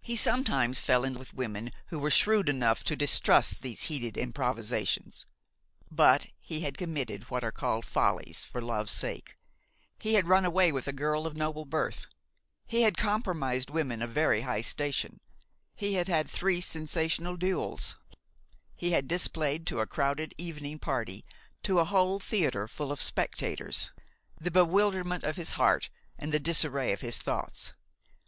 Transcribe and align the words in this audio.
He 0.00 0.16
sometimes 0.16 0.80
fell 0.80 1.04
in 1.04 1.14
with 1.16 1.34
women 1.34 1.70
who 1.86 2.00
were 2.00 2.10
shrewd 2.10 2.48
enough 2.48 2.82
to 2.82 2.96
distrust 2.96 3.62
these 3.62 3.82
heated 3.84 4.16
improvisations; 4.16 5.24
but 5.88 6.26
he 6.40 6.62
had 6.62 6.76
committed 6.76 7.30
what 7.30 7.44
are 7.44 7.52
called 7.52 7.84
follies 7.84 8.42
for 8.42 8.60
love's 8.60 8.90
sake: 8.90 9.36
he 10.00 10.14
had 10.14 10.26
run 10.26 10.44
away 10.44 10.72
with 10.72 10.88
a 10.88 10.92
girl 10.92 11.28
of 11.28 11.36
noble 11.36 11.64
birth; 11.64 12.08
he 12.66 12.82
had 12.82 12.96
compromised 12.96 13.70
women 13.70 14.02
of 14.02 14.10
very 14.10 14.40
high 14.40 14.62
station; 14.62 15.20
he 15.76 15.94
had 15.94 16.08
had 16.08 16.28
three 16.28 16.60
sensational 16.60 17.36
duels; 17.36 17.94
he 18.74 18.90
had 18.90 19.06
displayed 19.06 19.64
to 19.68 19.78
a 19.78 19.86
crowded 19.86 20.34
evening 20.36 20.80
party, 20.80 21.24
to 21.62 21.78
a 21.78 21.84
whole 21.84 22.18
theatre 22.18 22.66
full 22.66 22.90
of 22.90 23.00
spectators, 23.00 23.92
the 24.40 24.50
bewilderment 24.50 25.22
of 25.22 25.36
his 25.36 25.52
heart 25.52 25.88
and 26.18 26.32
the 26.32 26.40
disarray 26.40 26.90
of 26.92 27.00
his 27.02 27.18
thoughts. 27.18 27.72